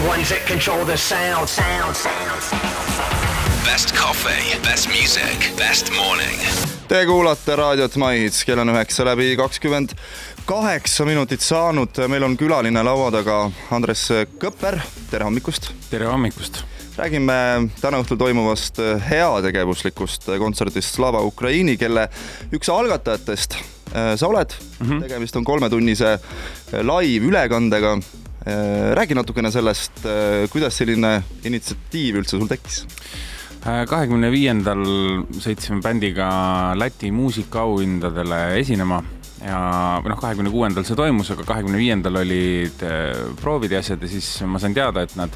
the 0.00 0.08
ones 0.08 0.28
that 0.28 0.46
control 0.46 0.84
the 0.84 0.96
sound, 0.96 1.48
sound, 1.48 1.96
sound, 1.96 2.42
sound. 2.42 3.64
Best 3.64 3.94
coffee, 3.96 4.58
best 4.62 4.88
music, 4.88 5.52
best 5.56 5.90
morning. 5.96 6.38
Te 6.88 7.04
kuulate 7.06 7.56
raadiot 7.56 7.96
Mais, 7.96 8.44
kell 8.44 8.62
on 8.62 8.70
üheksa 8.72 9.04
läbi 9.04 9.32
kakskümmend 9.36 9.94
kaheksa 10.46 11.04
minutit 11.04 11.42
saanud, 11.42 11.98
meil 12.08 12.24
on 12.24 12.36
külaline 12.38 12.82
laua 12.84 13.10
taga 13.12 13.40
Andres 13.74 14.06
Kõpper, 14.40 14.78
tere 15.10 15.26
hommikust! 15.26 15.72
tere 15.90 16.06
hommikust! 16.08 16.62
räägime 16.98 17.34
täna 17.78 18.00
õhtul 18.02 18.18
toimuvast 18.18 18.78
heategevuslikust 19.06 20.30
kontserdist 20.38 20.94
Slava 20.94 21.20
Ukraini, 21.26 21.76
kelle 21.78 22.08
üks 22.54 22.70
algatajatest 22.74 23.58
äh, 23.58 24.14
sa 24.18 24.30
oled 24.30 24.54
mm, 24.54 24.86
-hmm. 24.86 25.02
tegemist 25.06 25.36
on 25.36 25.44
kolmetunnise 25.44 26.18
live-ülekandega. 26.72 27.98
Äh, 28.48 28.94
räägi 28.96 29.14
natukene 29.14 29.50
sellest, 29.52 30.06
äh, 30.06 30.46
kuidas 30.48 30.78
selline 30.80 31.18
initsiatiiv 31.44 32.22
üldse 32.22 32.38
sul 32.38 32.48
tekkis? 32.48 32.86
kahekümne 33.58 34.30
viiendal 34.32 34.80
sõitsime 35.42 35.82
bändiga 35.84 36.28
Läti 36.78 37.10
muusikaauhindadele 37.12 38.38
esinema 38.60 39.00
ja 39.42 39.58
või 40.00 40.12
noh, 40.12 40.20
kahekümne 40.22 40.52
kuuendal 40.54 40.86
see 40.86 40.96
toimus, 40.96 41.32
aga 41.34 41.44
kahekümne 41.44 41.76
viiendal 41.76 42.20
olid 42.22 42.84
proovid 43.42 43.74
ja 43.74 43.82
asjad 43.82 44.06
ja 44.06 44.08
siis 44.08 44.30
ma 44.48 44.62
sain 44.62 44.76
teada, 44.78 45.02
et 45.04 45.12
nad 45.18 45.34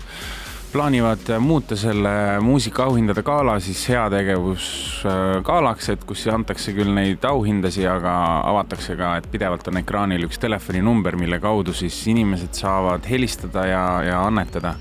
plaanivad 0.72 1.28
muuta 1.40 1.76
selle 1.76 2.40
muusikaauhindade 2.40 3.22
gala 3.22 3.58
siis 3.60 3.82
heategevusgalaks, 3.92 5.88
et 5.92 6.04
kus 6.08 6.24
antakse 6.32 6.72
küll 6.76 6.92
neid 6.96 7.24
auhindasid, 7.28 7.86
aga 7.92 8.14
avatakse 8.48 8.96
ka, 8.96 9.16
et 9.20 9.28
pidevalt 9.32 9.68
on 9.68 9.80
ekraanil 9.82 10.24
üks 10.28 10.40
telefoninumber, 10.42 11.18
mille 11.20 11.38
kaudu 11.42 11.74
siis 11.76 11.98
inimesed 12.12 12.56
saavad 12.56 13.08
helistada 13.10 13.66
ja, 13.68 13.84
ja 14.06 14.22
annetada 14.26 14.76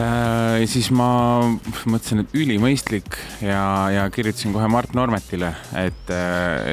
ja 0.00 0.66
siis 0.70 0.90
ma 0.94 1.10
mõtlesin, 1.90 2.24
et 2.24 2.36
ülimõistlik 2.36 3.18
ja, 3.44 3.62
ja 3.94 4.06
kirjutasin 4.14 4.54
kohe 4.54 4.68
Mart 4.70 4.94
Normetile, 4.96 5.52
et, 5.80 6.14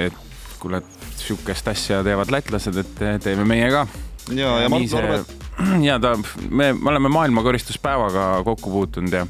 et 0.05 0.53
kuule, 0.61 0.81
et 0.81 1.09
sihukest 1.19 1.67
asja 1.73 2.03
teevad 2.05 2.31
lätlased, 2.33 2.77
et 2.83 3.03
teeme 3.23 3.45
meie 3.47 3.69
ka. 3.73 3.87
ja, 4.31 4.55
ja 4.63 4.71
Mart 4.71 4.95
Normet. 4.95 5.46
Ja 5.87 5.99
ta, 5.99 6.15
me, 6.49 6.73
me 6.73 6.89
oleme 6.89 7.09
maailmakoristuspäevaga 7.09 8.43
kokku 8.45 8.71
puutunud 8.71 9.13
ja, 9.13 9.25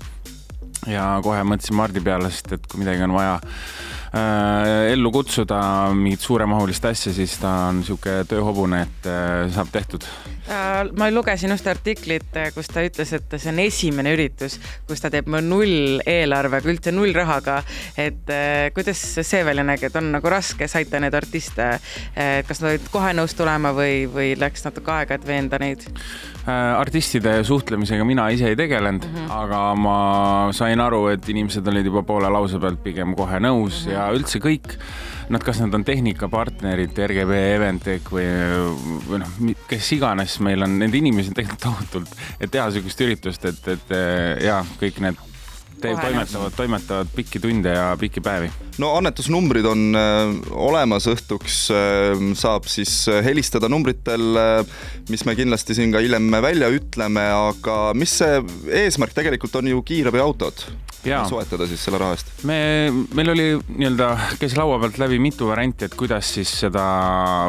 ja 0.88 1.06
kohe 1.24 1.44
mõtlesin 1.48 1.78
Mardi 1.80 2.04
peale, 2.04 2.32
sest 2.34 2.58
et 2.58 2.68
kui 2.68 2.84
midagi 2.84 3.06
on 3.08 3.16
vaja 3.16 3.40
ellu 4.14 5.12
kutsuda 5.12 5.60
mingit 5.96 6.24
suuremahulist 6.24 6.86
asja, 6.86 7.14
siis 7.14 7.38
ta 7.42 7.54
on 7.72 7.84
sihuke 7.84 8.22
tööhobune, 8.30 8.82
et 8.88 9.10
äh, 9.12 9.46
saab 9.54 9.72
tehtud 9.74 10.08
Äh, 10.48 10.88
ma 10.96 11.10
lugesin 11.12 11.52
just 11.52 11.68
artiklit, 11.68 12.30
äh, 12.40 12.54
kus 12.56 12.70
ta 12.72 12.80
ütles, 12.86 13.10
et 13.12 13.34
see 13.36 13.50
on 13.52 13.58
esimene 13.60 14.14
üritus, 14.16 14.56
kus 14.88 15.04
ta 15.04 15.10
teeb 15.12 15.28
null 15.28 16.00
eelarvega, 16.08 16.72
üldse 16.72 16.94
null 16.96 17.12
rahaga. 17.16 17.58
et 18.00 18.30
äh, 18.32 18.70
kuidas 18.72 19.02
see 19.28 19.44
välja 19.44 19.66
nägi, 19.68 19.90
et 19.90 19.96
on 20.00 20.08
nagu 20.14 20.32
raske, 20.32 20.70
saite 20.72 21.02
neid 21.04 21.16
artiste, 21.18 21.68
kas 22.48 22.62
nad 22.62 22.70
olid 22.72 22.88
kohe 22.94 23.12
nõus 23.18 23.36
tulema 23.36 23.74
või, 23.76 24.06
või 24.08 24.36
läks 24.40 24.64
natuke 24.64 24.92
aega, 24.94 25.18
et 25.18 25.28
veenda 25.28 25.60
neid? 25.60 25.84
artistide 26.48 27.42
suhtlemisega 27.44 28.06
mina 28.08 28.30
ise 28.32 28.48
ei 28.48 28.56
tegelenud 28.56 29.04
mm, 29.04 29.16
-hmm. 29.18 29.32
aga 29.36 29.58
ma 29.76 29.96
sain 30.56 30.80
aru, 30.80 31.02
et 31.12 31.28
inimesed 31.28 31.68
olid 31.68 31.90
juba 31.90 32.06
poole 32.08 32.30
lause 32.32 32.56
pealt 32.64 32.80
pigem 32.86 33.12
kohe 33.20 33.42
nõus 33.44 33.82
mm 33.82 33.90
-hmm. 33.90 33.92
ja 33.92 33.97
üldse 34.16 34.42
kõik 34.44 34.78
nad, 35.34 35.44
kas 35.44 35.60
nad 35.60 35.74
on 35.76 35.84
tehnikapartnerid, 35.88 36.98
RGB, 37.12 37.40
Eventec 37.58 38.12
või, 38.14 38.28
või 39.08 39.22
noh, 39.24 39.40
kes 39.68 39.94
iganes 39.98 40.38
meil 40.46 40.64
on, 40.64 40.78
neid 40.84 40.96
inimesi 40.96 41.34
on 41.34 41.40
tegelikult 41.40 41.66
tohutult, 41.68 42.20
et 42.40 42.52
teha 42.54 42.70
sihukest 42.72 43.04
üritust, 43.08 43.50
et, 43.50 43.74
et 43.76 43.98
ja 44.46 44.62
kõik 44.80 45.02
need 45.04 45.26
te 45.82 45.92
toimetavad, 45.94 46.54
toimetavad 46.58 47.10
pikki 47.16 47.40
tunde 47.42 47.74
ja 47.74 47.92
pikki 48.00 48.22
päevi. 48.24 48.50
no 48.82 48.94
annetusnumbrid 48.98 49.66
on 49.70 49.84
äh, 49.98 50.34
olemas, 50.68 51.08
õhtuks 51.12 51.60
äh, 51.74 52.24
saab 52.38 52.66
siis 52.72 53.06
helistada 53.26 53.70
numbritel 53.70 54.42
äh,, 54.42 54.78
mis 55.12 55.26
me 55.26 55.38
kindlasti 55.38 55.78
siin 55.78 55.94
ka 55.94 56.02
hiljem 56.04 56.32
välja 56.42 56.72
ütleme, 56.74 57.28
aga 57.52 57.78
mis 57.98 58.18
see 58.22 58.42
eesmärk 58.86 59.16
tegelikult 59.18 59.56
on 59.62 59.74
ju 59.74 59.86
kiirabiautod 59.86 60.66
soetada 61.30 61.68
siis 61.70 61.84
selle 61.84 62.00
raha 62.02 62.18
eest? 62.18 62.32
me, 62.48 62.58
meil 63.18 63.32
oli 63.34 63.48
nii-öelda, 63.58 64.10
käis 64.42 64.56
laua 64.58 64.80
pealt 64.82 65.00
läbi 65.02 65.20
mitu 65.22 65.50
varianti, 65.50 65.88
et 65.88 65.96
kuidas 65.98 66.34
siis 66.38 66.52
seda 66.66 66.84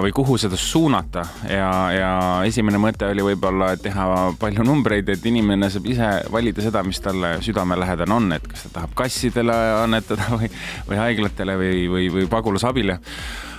või 0.02 0.12
kuhu 0.16 0.38
seda 0.40 0.58
suunata. 0.58 1.24
Ja, 1.48 1.70
ja 1.94 2.12
esimene 2.48 2.80
mõte 2.82 3.08
oli 3.10 3.24
võib-olla 3.30 3.72
teha 3.80 4.06
palju 4.40 4.66
numbreid, 4.66 5.08
et 5.14 5.26
inimene 5.28 5.70
saab 5.72 5.90
ise 5.90 6.12
valida 6.32 6.64
seda, 6.64 6.84
mis 6.86 7.00
talle 7.04 7.36
südamelähedane 7.44 8.14
on, 8.14 8.32
et 8.36 8.48
kas 8.48 8.66
ta 8.66 8.74
tahab 8.80 8.96
kassidele 8.98 9.58
annetada 9.82 10.30
või, 10.34 10.50
või 10.88 11.02
haiglatele 11.02 11.58
või, 11.60 11.84
või, 11.92 12.08
või 12.14 12.30
pagulasabile 12.30 12.98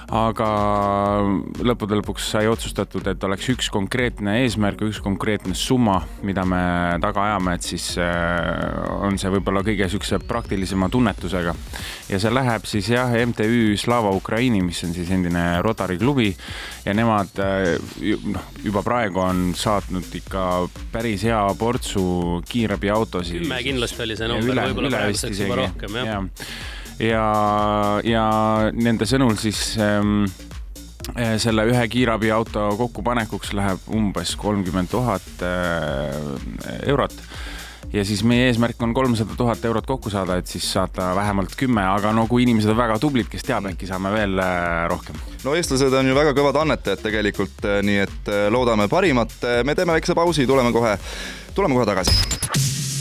aga 0.09 0.49
lõppude 1.61 1.99
lõpuks 1.99 2.29
sai 2.33 2.47
otsustatud, 2.49 3.05
et 3.11 3.23
oleks 3.25 3.49
üks 3.53 3.69
konkreetne 3.73 4.39
eesmärk, 4.43 4.81
üks 4.87 5.01
konkreetne 5.05 5.53
summa, 5.57 5.99
mida 6.25 6.45
me 6.49 6.61
taga 7.03 7.27
ajame, 7.27 7.55
et 7.57 7.67
siis 7.67 7.91
äh, 8.01 9.03
on 9.05 9.19
see 9.21 9.29
võib-olla 9.35 9.61
kõige 9.65 9.89
siukse 9.91 10.19
praktilisema 10.25 10.89
tunnetusega. 10.89 11.53
ja 12.09 12.21
see 12.21 12.33
läheb 12.33 12.65
siis 12.69 12.89
jah, 12.89 13.13
MTÜ 13.29 13.77
Slava 13.77 14.11
Ukraini, 14.17 14.63
mis 14.65 14.81
on 14.87 14.95
siis 14.97 15.11
endine 15.13 15.61
Rotary 15.65 15.99
klubi 16.01 16.31
ja 16.85 16.95
nemad 16.97 17.37
äh, 17.45 17.77
noh, 18.33 18.49
juba 18.65 18.83
praegu 18.85 19.21
on 19.21 19.53
saatnud 19.57 20.09
ikka 20.23 20.47
päris 20.91 21.27
hea 21.29 21.41
portsu 21.59 22.41
kiirabiautosid. 22.49 23.45
kümme 23.45 23.61
kindlasti 23.63 24.05
oli 24.07 24.17
see 24.17 24.33
number, 24.33 24.65
võib-olla 24.65 24.93
praeguseks 24.97 25.45
juba 25.45 25.63
rohkem 25.63 26.01
jah 26.01 26.13
ja 26.15 26.21
ja, 26.99 27.99
ja 28.03 28.25
nende 28.75 29.07
sõnul 29.09 29.37
siis 29.39 29.73
ähm, 29.81 30.25
äh, 31.15 31.37
selle 31.41 31.65
ühe 31.69 31.85
kiirabiauto 31.91 32.71
kokkupanekuks 32.79 33.53
läheb 33.57 33.87
umbes 33.95 34.35
kolmkümmend 34.39 34.91
tuhat 34.91 35.45
äh, 35.45 36.83
eurot 36.91 37.15
ja 37.93 38.03
siis 38.05 38.21
meie 38.27 38.49
eesmärk 38.49 38.81
on 38.85 38.93
kolmsada 38.93 39.33
tuhat 39.37 39.63
eurot 39.65 39.87
kokku 39.87 40.11
saada, 40.13 40.37
et 40.37 40.47
siis 40.47 40.67
saata 40.73 41.13
vähemalt 41.17 41.55
kümme, 41.57 41.81
aga 41.89 42.11
no 42.13 42.27
kui 42.29 42.43
inimesed 42.43 42.69
on 42.69 42.77
väga 42.77 42.99
tublid, 43.01 43.29
kes 43.31 43.47
teab, 43.47 43.71
äkki 43.71 43.89
saame 43.89 44.11
veel 44.13 44.37
äh, 44.43 44.85
rohkem. 44.91 45.17
no 45.47 45.55
eestlased 45.57 45.95
on 45.95 46.11
ju 46.11 46.17
väga 46.17 46.35
kõvad 46.37 46.61
annetajad 46.65 47.01
tegelikult, 47.07 47.65
nii 47.87 48.03
et 48.03 48.33
loodame 48.53 48.89
parimat. 48.91 49.33
me 49.65 49.75
teeme 49.75 49.95
väikse 49.95 50.17
pausi, 50.17 50.45
tuleme 50.47 50.75
kohe, 50.75 50.97
tuleme 51.55 51.79
kohe 51.79 51.87
tagasi. 51.89 52.19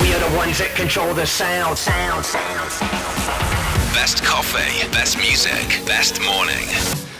We 0.00 0.14
are 0.14 0.22
the 0.22 0.38
ones 0.38 0.58
that 0.58 0.74
control 0.76 1.12
the 1.14 1.26
sound, 1.26 1.76
sound, 1.76 2.24
sound, 2.24 2.70
sound. 2.70 3.67
Best 3.94 4.20
coffee, 4.24 4.84
best 4.92 5.16
music, 5.16 5.86
best 5.86 6.20
morning. 6.24 6.68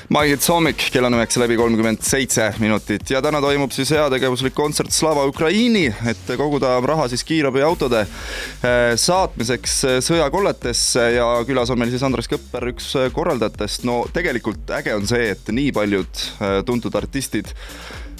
Maihits 0.08 0.48
hommik, 0.48 0.82
kell 0.92 1.06
on 1.08 1.16
üheksa 1.16 1.40
läbi 1.40 1.56
kolmkümmend 1.56 2.02
seitse 2.04 2.50
minutit. 2.60 3.08
Ja 3.10 3.22
täna 3.24 3.40
toimub 3.40 3.72
siis 3.72 3.90
heategevuslik 3.94 4.52
kontsert 4.56 4.92
Slava 4.92 5.24
Ukraini, 5.28 5.86
et 6.08 6.30
koguda 6.36 6.74
raha 6.84 7.08
siis 7.08 7.24
kiirabiautode 7.28 8.02
eh, 8.04 8.92
saatmiseks 9.00 9.76
eh, 9.88 9.98
sõjakolletesse. 10.04 11.08
Ja 11.16 11.28
külas 11.48 11.72
on 11.72 11.80
meil 11.80 11.92
siis 11.94 12.04
Andres 12.04 12.28
Kõpper, 12.28 12.68
üks 12.74 12.90
eh, 13.00 13.08
korraldajatest. 13.16 13.88
no 13.88 14.02
tegelikult 14.12 14.68
äge 14.76 14.96
on 14.96 15.08
see, 15.08 15.30
et 15.32 15.48
nii 15.48 15.72
paljud 15.76 16.24
tuntud 16.68 16.94
artistid 17.00 17.54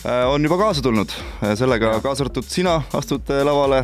on 0.07 0.45
juba 0.47 0.57
kaasa 0.61 0.83
tulnud, 0.85 1.11
sellega 1.59 1.97
kaasa 2.05 2.23
arvatud 2.23 2.47
sina 2.47 2.77
astud 2.95 3.29
lavale, 3.45 3.81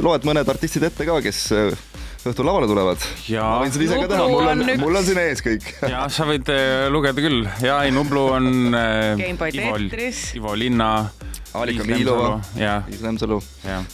loed 0.00 0.24
mõned 0.24 0.48
artistid 0.48 0.86
ette 0.88 1.04
ka, 1.04 1.18
kes 1.20 1.42
õhtul 2.30 2.48
lavale 2.48 2.68
tulevad. 2.70 3.06
ma 3.32 3.60
võin 3.62 3.74
seda 3.74 3.86
ise 3.86 4.00
ka 4.00 4.10
teha, 4.10 4.26
mul 4.32 4.50
on, 4.52 4.64
mul 4.82 5.00
on 5.00 5.06
siin 5.06 5.20
ees 5.22 5.44
kõik. 5.44 5.68
ja 5.92 6.06
sa 6.12 6.26
võid 6.28 6.50
äh, 6.52 6.88
lugeda 6.92 7.22
küll. 7.22 7.46
Ja 7.64 7.80
ei, 7.86 7.94
Nublu 7.94 8.26
on 8.36 8.76
äh, 8.76 9.24
Ivo, 9.52 9.78
Ivo 10.40 10.58
Linna. 10.58 10.90
Alika 11.56 11.86
Miilova, 11.88 12.34
Liis 12.84 13.00
Lemsalu, 13.00 13.38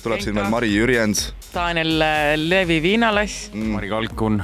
tuleb 0.03 0.23
siin 0.25 0.35
veel 0.35 0.49
Mari 0.51 0.73
Jürjens. 0.73 1.29
Daniel 1.53 2.03
äh, 2.03 2.33
Levi 2.41 2.81
Viinalass 2.83 3.53
mm.. 3.55 3.77
Mari 3.77 3.93
Kalkun 3.93 4.43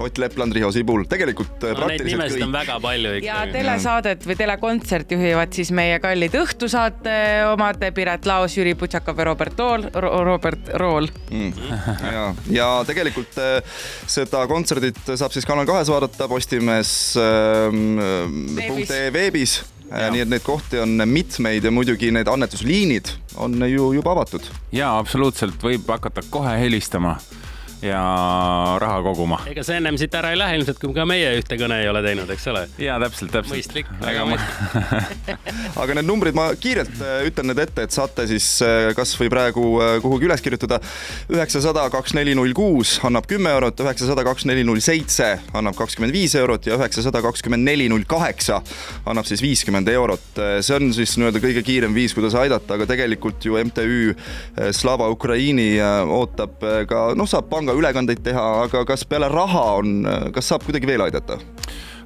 Ott 0.00 0.18
Lepland, 0.18 0.54
Riho 0.54 0.70
Sibul, 0.72 1.04
tegelikult 1.10 1.62
no, 1.64 1.72
praktiliselt 1.74 2.22
neid 2.22 2.30
nimesid 2.30 2.44
on 2.46 2.52
väga 2.54 2.76
palju 2.82 3.14
ikka. 3.18 3.28
ja 3.28 3.38
telesaadet 3.52 4.26
või 4.28 4.36
telekontsert 4.38 5.14
juhivad 5.14 5.54
siis 5.56 5.72
meie 5.74 5.98
kallid 6.02 6.36
õhtusaate 6.38 7.16
omad 7.52 7.82
Piret 7.94 8.28
Laos, 8.28 8.54
Jüri 8.58 8.74
Putsakov 8.78 9.18
ja 9.18 9.28
Robert 9.30 9.56
Tool, 9.58 9.88
Robert 10.28 10.70
Rool 10.80 11.08
mm.. 11.30 11.72
ja, 12.14 12.26
ja 12.54 12.68
tegelikult 12.88 13.40
äh, 13.42 13.80
seda 14.06 14.44
kontserdit 14.50 15.00
saab 15.14 15.34
siis 15.34 15.48
Kanal 15.48 15.66
kahes 15.68 15.90
vaadata 15.92 16.28
Postimees 16.30 16.92
ähm, 17.22 17.98
veebis, 18.56 18.94
veebis. 19.14 19.58
Ja. 19.88 20.04
Äh, 20.04 20.10
nii 20.12 20.22
et 20.26 20.28
neid 20.28 20.44
kohti 20.44 20.82
on 20.82 21.00
mitmeid 21.08 21.64
ja 21.64 21.72
muidugi 21.72 22.10
need 22.12 22.28
annetusliinid 22.28 23.08
on 23.40 23.56
ju 23.70 23.92
juba 23.96 24.12
avatud. 24.12 24.44
ja 24.72 24.92
absoluutselt 24.98 25.62
võib 25.64 25.88
hakata 25.88 26.26
kohe 26.30 26.58
helistama 26.60 27.16
ja 27.82 28.02
raha 28.80 29.02
koguma. 29.02 29.38
ega 29.50 29.62
sa 29.66 29.76
ennem 29.78 29.98
siit 30.00 30.14
ära 30.18 30.32
ei 30.34 30.38
lähe 30.38 30.58
ilmselt, 30.58 30.80
kui 30.82 30.94
ka 30.96 31.04
meie 31.08 31.30
ühte 31.38 31.58
kõne 31.60 31.78
ei 31.82 31.88
ole 31.90 32.02
teinud, 32.02 32.30
eks 32.34 32.46
ole? 32.50 32.64
jaa, 32.82 32.98
täpselt, 33.02 33.30
täpselt. 33.34 33.54
mõistlik, 33.54 33.90
väga 34.02 34.24
mõistlik 34.26 35.76
aga 35.82 35.98
need 35.98 36.08
numbrid 36.08 36.36
ma 36.38 36.48
kiirelt 36.58 37.02
äh, 37.02 37.20
ütlen 37.28 37.50
need 37.50 37.62
ette, 37.62 37.86
et 37.86 37.94
saate 37.94 38.26
siis 38.30 38.46
äh, 38.66 38.90
kasvõi 38.98 39.30
praegu 39.32 39.64
äh, 39.82 39.94
kuhugi 40.02 40.28
üles 40.28 40.42
kirjutada. 40.44 40.80
üheksasada 41.30 41.86
kaks 41.92 42.16
neli 42.18 42.34
null 42.38 42.54
kuus 42.56 42.96
annab 43.06 43.28
kümme 43.30 43.52
eurot, 43.54 43.80
üheksasada 43.84 44.24
kaks 44.26 44.48
neli 44.48 44.64
null 44.66 44.82
seitse 44.84 45.30
annab 45.56 45.78
kakskümmend 45.78 46.14
viis 46.14 46.34
eurot 46.38 46.66
ja 46.66 46.78
üheksasada 46.78 47.22
kakskümmend 47.24 47.66
neli 47.66 47.88
null 47.92 48.06
kaheksa 48.08 48.60
annab 49.06 49.28
siis 49.28 49.42
viiskümmend 49.44 49.88
eurot. 49.92 50.42
see 50.60 50.74
on 50.76 50.92
siis 50.94 51.14
nii-öelda 51.18 51.42
kõige 51.42 51.62
kiirem 51.66 51.94
viis, 51.94 52.14
kuidas 52.16 52.34
aidata, 52.38 52.74
aga 52.74 52.86
tegelikult 52.90 53.44
ju 53.44 53.58
MTÜ 53.58 54.14
Slava 54.74 55.08
Ukraini 55.12 55.76
ootab 55.80 56.62
ka, 56.88 57.02
noh, 57.18 57.28
saab 57.28 57.48
pangaülekandeid 57.68 58.24
teha, 58.24 58.46
aga 58.64 58.84
kas 58.88 59.04
peale 59.08 59.28
raha 59.32 59.64
on, 59.82 60.00
kas 60.32 60.48
saab 60.48 60.64
kuidagi 60.64 60.88
veel 60.88 61.04
aidata? 61.04 61.38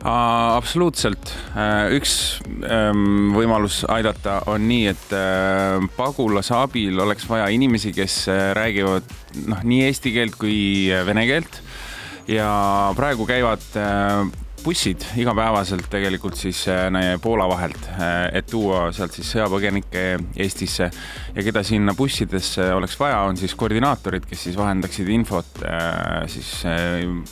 absoluutselt, 0.02 1.30
äh, 1.54 1.92
üks 1.94 2.40
ähm, 2.66 3.30
võimalus 3.36 3.84
aidata 3.86 4.40
on 4.50 4.64
nii, 4.66 4.88
et 4.90 5.12
äh, 5.14 5.78
pagulase 5.94 6.56
abil 6.58 6.98
oleks 7.04 7.28
vaja 7.30 7.46
inimesi, 7.54 7.92
kes 7.94 8.16
äh, 8.26 8.48
räägivad 8.58 9.06
noh, 9.46 9.62
nii 9.62 9.84
eesti 9.86 10.10
keelt 10.16 10.34
kui 10.40 10.90
vene 11.06 11.22
keelt 11.30 11.60
ja 12.26 12.50
praegu 12.98 13.28
käivad 13.30 13.62
bussid 14.62 15.02
igapäevaselt 15.18 15.88
tegelikult 15.90 16.36
siis 16.38 16.60
äh, 16.70 16.86
Poola 17.22 17.48
vahelt, 17.50 17.78
äh, 17.96 18.28
et 18.38 18.46
tuua 18.50 18.84
sealt 18.94 19.14
siis 19.16 19.30
sõjapõgenikke 19.34 20.02
Eestisse 20.38 20.86
ja 21.34 21.44
keda 21.44 21.64
sinna 21.66 21.94
bussidesse 21.98 22.68
oleks 22.74 22.94
vaja, 23.00 23.22
on 23.26 23.38
siis 23.40 23.56
koordinaatorid, 23.58 24.26
kes 24.28 24.44
siis 24.46 24.58
vahendaksid 24.58 25.10
infot 25.14 25.62
äh, 25.66 26.22
siis 26.30 26.50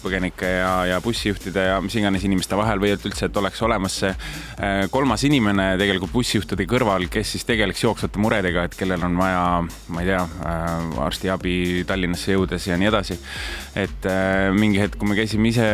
põgenike 0.03 0.51
ja, 0.57 0.73
ja 0.91 1.01
bussijuhtide 1.05 1.69
ja 1.69 1.79
mis 1.85 1.95
iganes 2.01 2.27
inimeste 2.27 2.59
vahel 2.59 2.83
või 2.83 2.95
et 2.97 3.07
üldse, 3.07 3.29
et 3.31 3.41
oleks 3.41 3.63
olemas 3.63 4.01
see 4.01 4.13
kolmas 4.91 5.23
inimene 5.27 5.73
tegelikult 5.81 6.13
bussijuhtide 6.13 6.67
kõrval, 6.69 7.07
kes 7.13 7.35
siis 7.35 7.47
tegeleks 7.49 7.85
jooksvate 7.85 8.21
muredega, 8.23 8.65
et 8.67 8.75
kellel 8.79 9.03
on 9.07 9.17
vaja, 9.19 9.45
ma 9.93 10.03
ei 10.03 10.11
tea, 10.11 10.21
arstiabi 11.05 11.55
Tallinnasse 11.89 12.35
jõudes 12.35 12.67
ja 12.69 12.79
nii 12.81 12.91
edasi. 12.91 13.19
et 13.79 14.07
mingi 14.57 14.81
hetk, 14.83 14.99
kui 15.01 15.09
me 15.09 15.17
käisime 15.19 15.51
ise 15.53 15.67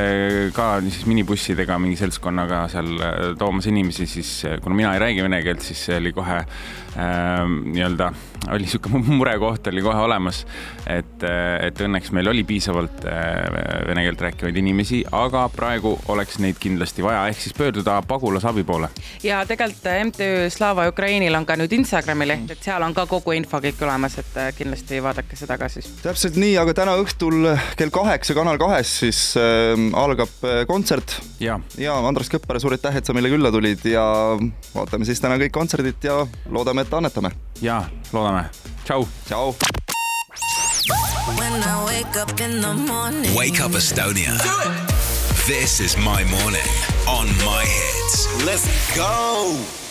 ka 0.56 0.76
siis 0.84 1.06
minibussi 1.08 1.45
bussidega, 1.46 1.76
mingi 1.78 1.96
seltskonnaga 2.00 2.64
seal 2.72 2.88
äh, 2.98 3.18
toomas 3.38 3.68
inimesi, 3.70 4.06
siis 4.10 4.30
äh, 4.44 4.58
kuna 4.62 4.74
mina 4.74 4.94
ei 4.94 4.98
räägi 4.98 5.22
vene 5.22 5.42
keelt, 5.46 5.62
siis 5.62 5.84
see 5.86 6.00
oli 6.00 6.10
kohe 6.12 6.40
äh, 6.42 7.44
nii-öelda, 7.46 8.10
oli 8.50 8.66
niisugune 8.66 9.02
murekoht 9.18 9.66
oli 9.70 9.82
kohe 9.82 10.00
olemas. 10.02 10.44
et, 10.86 11.22
äh, 11.22 11.66
et 11.66 11.80
õnneks 11.82 12.12
meil 12.14 12.28
oli 12.30 12.44
piisavalt 12.46 13.04
äh, 13.06 13.86
vene 13.86 14.02
keelt 14.06 14.20
rääkivaid 14.26 14.58
inimesi, 14.58 15.02
aga 15.12 15.46
praegu 15.54 15.96
oleks 16.08 16.38
neid 16.42 16.58
kindlasti 16.62 17.02
vaja, 17.02 17.26
ehk 17.30 17.40
siis 17.42 17.54
pöörduda 17.54 18.00
pagulasabi 18.08 18.64
poole. 18.64 18.90
ja 19.22 19.44
tegelikult 19.46 19.86
MTÜ 20.10 20.50
Slava 20.50 20.88
Ukrainil 20.90 21.34
on 21.34 21.46
ka 21.46 21.56
nüüd 21.58 21.72
Instagrami 21.78 22.26
leht, 22.26 22.50
et 22.50 22.62
seal 22.62 22.82
on 22.82 22.94
ka 22.94 23.06
kogu 23.10 23.36
info 23.38 23.60
kõik 23.62 23.82
olemas, 23.86 24.18
et 24.22 24.38
kindlasti 24.58 25.02
vaadake 25.02 25.38
seda 25.38 25.58
ka 25.58 25.70
siis. 25.70 25.92
täpselt 26.02 26.38
nii, 26.42 26.56
aga 26.62 26.74
täna 26.82 26.98
õhtul 27.02 27.52
kell 27.78 27.94
kaheksa 27.94 28.34
Kanal 28.34 28.58
kahes 28.62 28.98
siis 29.04 29.20
äh, 29.38 29.74
algab 29.94 30.46
kontsert 30.66 31.18
ja, 31.40 31.58
ja 31.80 31.96
Andres 32.08 32.30
Kõppere, 32.32 32.60
suur 32.62 32.76
aitäh, 32.76 32.96
et 32.96 33.06
sa 33.06 33.14
meile 33.16 33.30
külla 33.32 33.52
tulid 33.54 33.84
ja 33.88 34.04
vaatame 34.74 35.08
siis 35.08 35.20
täna 35.22 35.38
kõik 35.40 35.54
kontserdid 35.54 36.04
ja 36.06 36.22
loodame, 36.50 36.86
et 36.86 36.94
annetame. 36.94 37.32
ja 37.62 37.82
loodame, 38.12 38.46
tšau. 38.84 39.06
tšau. 39.28 39.54
When 41.38 41.62
I 41.62 41.84
wake 41.84 42.16
up 42.16 42.40
in 42.40 42.60
the 42.60 42.74
morning. 42.74 43.34
Wake 43.34 43.60
up 43.60 43.72
Estonia. 43.72 44.36
This 45.46 45.80
is 45.80 45.96
my 45.96 46.24
morning 46.24 46.70
on 47.06 47.26
my 47.44 47.64
hits. 47.64 48.44
Let's 48.44 48.96
go. 48.96 49.85